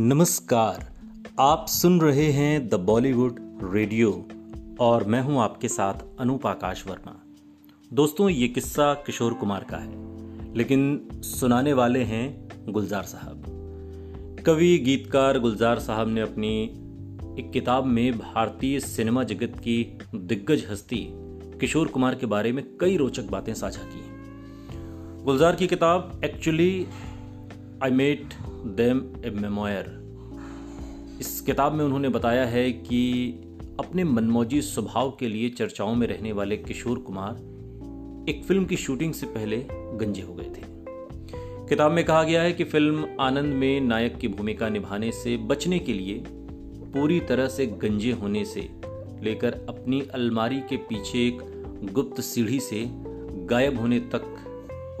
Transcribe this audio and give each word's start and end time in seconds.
नमस्कार, 0.00 0.86
आप 1.40 1.66
सुन 1.68 2.00
रहे 2.00 2.30
हैं 2.32 2.68
द 2.68 2.74
बॉलीवुड 2.74 3.38
रेडियो 3.72 4.10
और 4.80 5.04
मैं 5.04 5.20
हूँ 5.22 5.40
आपके 5.40 5.68
साथ 5.68 5.94
अनूप 6.20 6.46
आकाश 6.46 6.84
वर्मा। 6.86 7.12
दोस्तों, 7.92 8.28
ये 8.28 8.48
किस्सा 8.48 8.92
किशोर 9.06 9.34
कुमार 9.34 9.66
का 9.70 9.76
है, 9.76 10.54
लेकिन 10.54 11.10
सुनाने 11.14 11.72
वाले 11.72 12.02
हैं 12.04 12.48
गुलजार 12.68 13.02
साहब। 13.02 14.42
कवि, 14.46 14.78
गीतकार 14.78 15.38
गुलजार 15.38 15.78
साहब 15.78 16.08
ने 16.08 16.20
अपनी 16.20 16.62
एक 17.38 17.50
किताब 17.52 17.84
में 17.84 18.18
भारतीय 18.18 18.80
सिनेमा 18.80 19.24
जगत 19.24 19.58
की 19.58 19.98
दिग्गज 20.14 20.66
हस्ती 20.70 21.06
किशोर 21.60 21.88
कुमार 21.88 22.14
के 22.14 22.26
बारे 22.26 22.52
में 22.52 22.64
कई 22.80 22.96
रोचक 22.96 23.30
बातें 23.30 23.54
साझा 23.54 23.82
की 23.84 25.24
गुलजार 25.24 25.56
की 25.56 25.66
किताब, 25.66 26.20
actually 26.24 26.86
I 27.82 27.90
met 27.90 28.34
them 28.66 28.98
a 29.26 29.30
memoir 29.30 30.00
इस 31.20 31.40
किताब 31.40 31.72
में 31.72 31.84
उन्होंने 31.84 32.08
बताया 32.08 32.46
है 32.46 32.72
कि 32.72 33.30
अपने 33.80 34.04
मनमौजी 34.04 34.62
स्वभाव 34.62 35.10
के 35.10 35.28
लिए 35.28 35.48
चर्चाओं 35.48 35.94
में 35.94 36.06
रहने 36.06 36.32
वाले 36.32 36.56
किशोर 36.56 36.98
कुमार 36.98 37.32
एक 38.28 38.44
फ़िल्म 38.44 38.64
की 38.64 38.76
शूटिंग 38.76 39.14
से 39.14 39.26
पहले 39.26 39.66
गंजे 39.72 40.22
हो 40.22 40.34
गए 40.34 40.44
थे। 40.44 40.62
किताब 41.68 41.92
में 41.92 42.04
कहा 42.04 42.22
गया 42.22 42.42
है 42.42 42.52
कि 42.52 42.64
फ़िल्म 42.64 43.06
आनंद 43.20 43.54
में 43.54 43.80
नायक 43.80 44.16
की 44.16 44.28
भूमिका 44.28 44.68
निभाने 44.68 45.12
से 45.12 45.36
बचने 45.36 45.78
के 45.78 45.92
लिए 45.92 46.24
पूरी 46.92 47.20
तरह 47.20 47.48
से 47.48 47.66
गंजे 47.66 48.12
होने 48.12 48.44
से 48.44 48.70
लेकर 49.22 49.66
अपनी 49.68 50.00
अलमारी 50.14 50.60
के 50.60 50.76
पीछे 50.76 51.18
एक 51.18 51.38
गुप्त 51.92 52.20
सीढ़ी 52.20 52.60
से 52.60 52.84
गायब 53.46 53.80
होने 53.80 54.00
तक 54.00 54.36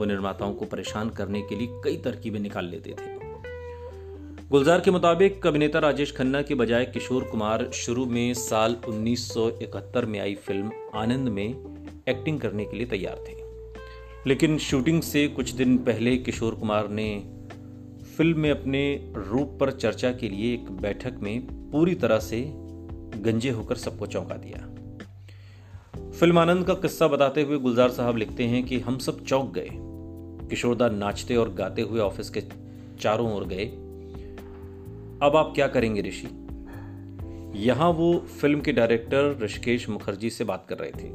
वो 0.00 0.04
निर्माताओं 0.04 0.54
को 0.54 0.64
परेशान 0.64 1.10
करने 1.10 1.42
के 1.42 1.56
लिए 1.56 1.80
कई 1.84 1.96
तरकीबें 1.96 2.40
निकाल 2.40 2.64
लेते 2.66 2.90
थे। 2.90 3.19
गुलजार 4.50 4.80
के 4.80 4.90
मुताबिक 4.90 5.46
अभिनेता 5.46 5.78
राजेश 5.78 6.12
खन्ना 6.12 6.42
के 6.42 6.54
बजाय 6.54 6.84
किशोर 6.84 7.24
कुमार 7.24 7.70
शुरू 7.70 8.06
में 8.06 8.34
साल 8.34 8.76
1971 8.88 10.04
में 10.04 10.20
आई 10.20 10.34
फ़िल्म 10.34 10.70
आनंद 10.94 11.28
में 11.28 11.48
एक्टिंग 12.08 12.40
करने 12.40 12.64
के 12.64 12.76
लिए 12.76 12.86
तैयार 12.86 13.16
थे। 13.28 13.32
लेकिन 14.26 14.58
शूटिंग 14.58 15.02
से 15.02 15.28
कुछ 15.28 15.50
दिन 15.50 15.78
पहले 15.78 16.16
किशोर 16.16 16.54
कुमार 16.54 16.88
ने 16.88 17.32
फ़िल्म 18.16 18.38
में 18.38 18.50
अपने 18.50 19.12
रूप 19.16 19.56
पर 19.60 19.70
चर्चा 19.70 20.12
के 20.12 20.28
लिए 20.28 20.54
एक 20.54 20.70
बैठक 20.70 21.12
में 21.22 21.46
पूरी 21.70 21.94
तरह 21.94 22.18
से 22.18 22.40
गंजे 23.20 23.50
होकर 23.50 23.74
सबको 23.74 24.06
चौंका 24.06 24.34
दिया। 24.34 24.66
फ़िल्म 26.10 26.38
आनंद 26.38 26.66
का 26.66 26.74
किस्सा 26.74 27.08
बताते 27.08 27.42
हुए 27.42 27.58
गुलजार 27.58 27.90
साहब 27.90 28.16
लिखते 28.16 28.44
हैं 28.44 28.64
कि 28.64 28.80
हम 28.80 28.98
सब 28.98 29.24
चौंक 29.24 29.54
गए। 29.54 29.68
किशोरदा 30.48 30.88
नाचते 30.88 31.36
और 31.36 31.54
गाते 31.54 31.82
हुए 31.82 32.00
ऑफ़िस 32.00 32.30
के 32.30 32.42
चारों 33.00 33.34
ओर 33.34 33.44
गए। 33.44 33.89
अब 35.22 35.36
आप 35.36 35.52
क्या 35.54 35.66
करेंगे, 35.68 36.02
ऋषि? 36.02 36.28
यहाँ 37.56 37.90
वो 37.90 38.12
फ़िल्म 38.40 38.60
के 38.60 38.72
डायरेक्टर 38.72 39.38
ऋषिकेश 39.42 39.88
मुखर्जी 39.88 40.30
से 40.30 40.44
बात 40.44 40.66
कर 40.68 40.78
रहे 40.78 40.90
थे। 40.90 41.08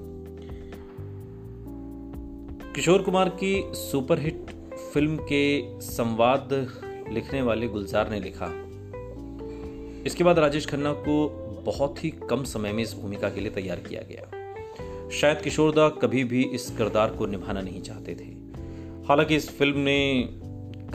किशोर 2.73 3.01
कुमार 3.01 3.29
की 3.29 3.63
सुपरहिट 3.73 4.51
फ़िल्म 4.93 5.17
के 5.17 5.81
संवाद 5.81 6.49
लिखने 7.11 7.41
वाले 7.41 7.67
गुलजार 7.67 8.09
ने 8.09 8.19
लिखा, 8.19 8.51
इसके 10.05 10.23
बाद 10.23 10.39
राजेश 10.39 10.67
खन्ना 10.67 10.93
को 10.93 11.27
बहुत 11.65 12.03
ही 12.03 12.09
कम 12.29 12.43
समय 12.43 12.71
में 12.71 12.83
इस 12.83 12.93
भूमिका 12.93 13.29
के 13.29 13.41
लिए 13.41 13.51
तैयार 13.51 13.79
किया 13.79 14.01
गया। 14.01 15.09
शायद 15.09 15.41
किशोरदा 15.41 15.89
कभी 15.89 16.23
भी 16.23 16.43
इस 16.43 16.69
किरदार 16.69 17.09
को 17.09 17.25
निभाना 17.25 17.61
नहीं 17.61 17.81
चाहते 17.81 18.15
थे। 18.15 18.33
हालाँकि 19.07 19.35
इस 19.35 19.49
फ़िल्म 19.49 19.79
ने 19.79 20.29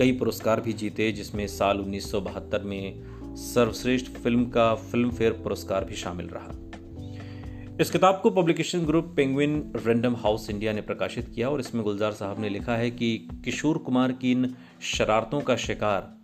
कई 0.01 0.13
पुरस्कार 0.13 0.61
भी 0.61 0.73
जीते, 0.73 1.13
जिसमें 1.13 1.47
साल 1.47 1.79
उन्नीस 1.79 2.11
सौ 2.13 2.21
बहत्तर 2.21 2.63
में 2.63 3.35
सर्वश्रेष्ठ 3.37 4.07
फ़िल्म 4.07 4.45
का 4.45 4.75
फ़िल्म 4.75 5.11
फेयर 5.11 5.33
पुरस्कार 5.33 5.85
भी 5.85 5.95
शामिल 5.95 6.27
रहा। 6.27 7.77
इस 7.81 7.91
किताब 7.91 8.21
को 8.23 8.31
publication 8.31 8.79
group 8.79 9.13
Penguin 9.17 9.73
Random 9.77 10.17
House 10.17 10.51
India 10.51 10.73
ने 10.73 10.81
प्रकाशित 10.81 11.29
किया 11.35 11.51
और 11.51 11.61
इसमें 11.61 11.85
गुलजार 11.85 12.13
साहब 12.13 12.41
ने 12.41 12.49
लिखा 12.49 12.77
है 12.77 12.91
कि 12.91 13.29
किशोर 13.45 13.79
कुमार 13.79 14.13
की 14.13 14.33
इन 14.33 14.55
शरारतों 14.81 15.41
का 15.41 15.57
शिकार 15.57 16.17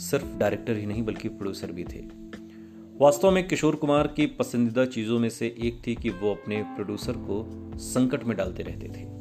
सिर्फ़ 0.00 0.38
डायरेक्टर 0.38 0.76
ही 0.76 0.86
नहीं, 0.86 1.02
बल्कि 1.02 1.28
प्रोड्यूसर 1.28 1.72
भी 1.72 1.84
थे। 1.84 2.04
वास्तव 3.00 3.30
में 3.30 3.48
किशोर 3.48 3.76
कुमार 3.76 4.06
की 4.06 4.26
पसंदीदा 4.26 4.84
चीज़ों 4.84 5.18
में 5.18 5.30
से 5.30 5.54
एक 5.58 5.82
थी 5.86 5.94
कि 5.94 6.10
वो 6.10 6.34
अपने 6.34 6.62
प्रोड्यूसर 6.62 7.12
को 7.12 7.44
संकट 7.78 8.24
में 8.24 8.36
डालते 8.36 8.62
रहते 8.62 8.88
थे। 8.88 9.17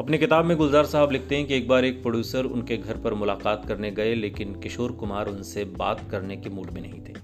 अपनी 0.00 0.18
किताब 0.18 0.44
में 0.44 0.56
गुलजार 0.56 0.86
साहब 0.86 1.10
लिखते 1.10 1.36
हैं 1.36 1.46
कि 1.46 1.54
एक 1.54 1.66
बार 1.68 1.84
एक 1.84 2.00
प्रोड्यूसर 2.02 2.44
उनके 2.44 2.76
घर 2.76 2.96
पर 2.96 3.14
मुलाकात 3.14 3.64
करने 3.68 3.90
गए, 3.90 4.14
लेकिन 4.14 4.54
किशोर 4.54 4.92
कुमार 4.92 5.26
उनसे 5.26 5.64
बात 5.64 6.00
करने 6.10 6.36
के 6.36 6.50
मूड 6.50 6.70
में 6.70 6.80
नहीं 6.82 7.00
थे। 7.00 7.14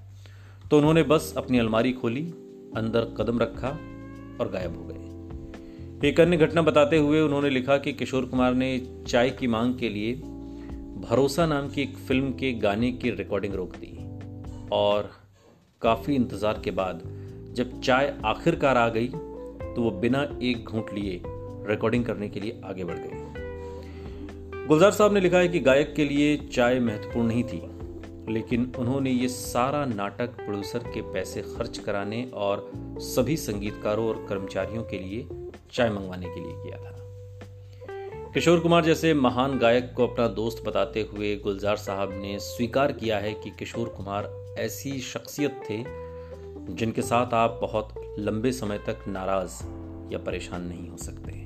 तो 0.70 0.78
उन्होंने 0.78 1.03
बस 1.03 1.32
अपनी 1.36 1.59
अलमारी 1.59 1.92
खोली, 1.92 2.22
अंदर 2.76 3.04
कदम 3.16 3.38
रखा 3.38 3.69
और 4.41 4.50
गायब 4.53 4.76
हो 4.76 4.82
गए। 4.84 6.09
एक 6.09 6.20
अन्य 6.20 6.36
घटना 6.36 6.62
बताते 6.62 6.97
हुए 6.97 7.20
उन्होंने 7.20 7.50
लिखा 7.50 7.76
कि 7.76 7.92
किशोर 7.92 8.25
कुमार 8.25 8.54
ने 8.54 8.69
चाय 9.09 9.31
की 9.31 9.47
मांग 9.47 9.75
के 9.75 9.88
लिए 9.88 10.12
भरोसा 11.09 11.47
नाम 11.47 11.69
की 11.69 11.82
एक 11.82 11.97
फ़िल्म 11.98 12.32
के 12.32 12.53
गाने 12.59 12.91
की 12.92 13.10
रिकॉर्डिंग 13.12 13.54
रोक 13.54 13.76
दी 13.76 13.97
और 14.72 15.10
काफ़ी 15.82 16.15
इंतज़ार 16.15 16.60
के 16.65 16.70
बाद 16.70 17.00
जब 17.54 17.81
चाय 17.81 18.15
आखिरकार 18.25 18.76
आ 18.76 18.88
गई 18.88 19.09
तो 19.09 19.75
वो 19.78 19.91
बिना 19.91 20.28
एक 20.42 20.65
घूंट 20.65 20.92
लिए 20.94 21.20
रिकॉर्डिंग 21.66 22.04
करने 22.04 22.28
के 22.28 22.41
लिए 22.41 22.60
आगे 22.65 22.84
बढ़ 22.84 22.99
गए। 22.99 24.66
गुलजार 24.66 24.91
साहब 24.91 25.12
ने 25.12 25.21
लिखा 25.21 25.38
है 25.38 25.49
कि 25.49 25.60
गायक 25.60 25.94
के 25.94 26.04
लिए 26.04 26.37
चाय 26.37 26.81
महत्वपूर्ण 26.81 27.27
नहीं 27.27 27.44
थी, 27.44 27.62
लेकिन 28.32 28.72
उन्होंने 28.78 29.10
ये 29.10 29.28
सारा 29.28 29.84
नाटक 29.84 30.27
प्रोड्यूसर 30.27 30.78
के 30.78 31.03
पैसे 31.03 31.43
खर्च 31.43 31.78
कराने 31.78 32.31
और 32.34 32.72
सभी 32.99 33.37
संगीतकारों 33.37 34.09
और 34.09 34.27
कर्मचारियों 34.28 34.82
के 34.82 34.99
लिए 34.99 35.28
चाय 35.72 35.91
मंगवाने 35.91 36.27
के 36.27 36.41
लिए 36.41 36.53
किया 36.53 36.77
था। 36.77 36.93
किशोर 38.34 38.60
कुमार 38.60 38.84
जैसे 38.84 39.15
महान 39.15 39.59
गायक 39.59 39.93
को 39.97 40.06
अपना 40.06 40.28
दोस्त 40.28 40.65
बताते 40.66 41.09
हुए 41.12 41.37
गुलजार 41.37 41.77
साहब 41.77 42.12
ने 42.12 42.38
स्वीकार 42.38 42.93
किया 42.93 43.19
है 43.19 43.33
कि 43.34 43.50
किशोर 43.50 43.88
कुमार 43.88 44.31
ऐसी 44.59 45.00
शख्सियत 45.00 45.60
थे 45.71 45.84
जिनके 46.75 47.03
साथ 47.03 47.34
आप 47.34 47.59
बहुत 47.62 47.94
लंबे 48.19 48.53
समय 48.53 48.78
तक 48.78 49.04
नाराज़ 49.09 49.62
या 50.12 50.19
परेशान 50.19 50.62
नहीं 50.62 50.88
हो 50.88 50.97
सकते। 50.97 51.45